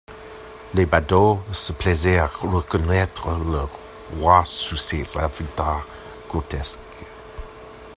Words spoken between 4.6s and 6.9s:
ces avatars grotesques.